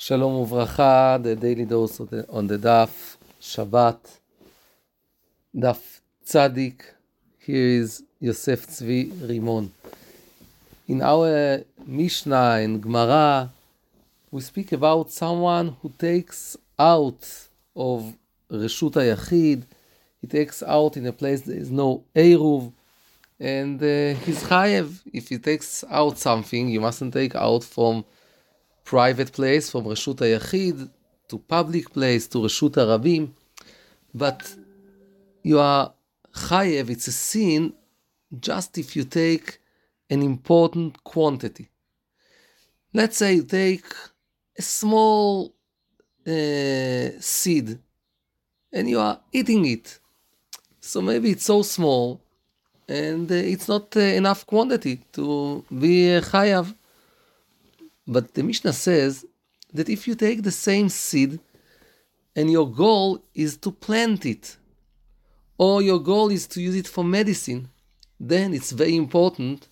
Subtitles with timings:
[0.00, 3.98] Shalom uvracha, the daily dose on the Daf, Shabbat,
[5.52, 5.80] Daf
[6.24, 6.82] Tzadik.
[7.40, 9.70] Here is Yosef Tzvi Rimon.
[10.86, 13.50] In our Mishnah and Gemara,
[14.30, 17.26] we speak about someone who takes out
[17.74, 18.16] of
[18.48, 19.64] Reshut HaYachid,
[20.20, 22.72] he takes out in a place there is no Eruv,
[23.40, 25.00] and uh, he's chayev.
[25.12, 28.04] If he takes out something, you mustn't take out from
[28.94, 30.88] private place, from Reshut HaYachid
[31.28, 33.28] to public place, to Reshut HaRabim,
[34.14, 34.40] but
[35.42, 35.92] you are
[36.34, 37.74] chayev, it's a sin,
[38.48, 39.58] just if you take
[40.08, 41.68] an important quantity.
[42.94, 43.84] Let's say you take
[44.58, 45.52] a small
[46.26, 47.78] uh, seed
[48.72, 49.98] and you are eating it.
[50.80, 52.22] So maybe it's so small
[52.88, 56.74] and uh, it's not uh, enough quantity to be uh, chayav.
[58.08, 59.26] But the Mishnah says
[59.74, 61.38] that if you take the same seed
[62.34, 64.56] and your goal is to plant it,
[65.58, 67.68] or your goal is to use it for medicine,
[68.18, 69.68] then it's very important,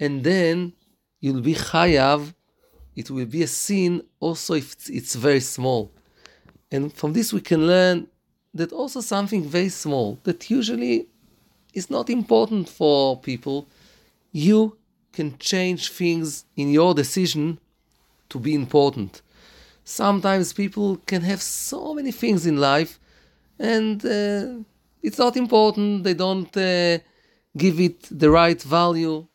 [0.00, 0.72] and then
[1.20, 2.34] you'll be chayav.
[2.96, 5.92] It will be a sin also if it's, it's very small.
[6.72, 8.08] And from this we can learn
[8.52, 11.06] that also something very small that usually
[11.72, 13.68] is not important for people,
[14.32, 14.76] you
[15.12, 17.58] can change things in your decision
[18.28, 19.22] to be important.
[19.84, 22.98] Sometimes people can have so many things in life
[23.58, 24.62] and uh,
[25.02, 26.98] it's not important, they don't uh,
[27.56, 29.26] give it the right value,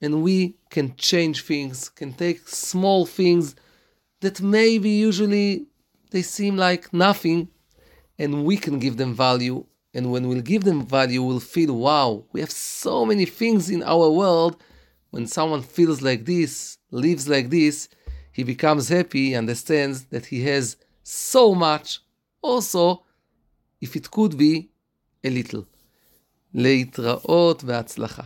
[0.00, 3.54] and we can change things, can take small things
[4.20, 5.66] that maybe usually
[6.10, 7.48] they seem like nothing,
[8.18, 9.64] and we can give them value.
[9.92, 13.82] And when we'll give them value, we'll feel wow, we have so many things in
[13.82, 14.56] our world
[15.16, 17.88] when someone feels like this, lives like this,
[18.32, 22.00] he becomes happy, understands that he has so much,
[22.42, 23.02] also,
[23.80, 24.68] if it could be,
[25.24, 25.64] a little.
[26.54, 28.22] להתראות בהצלחה.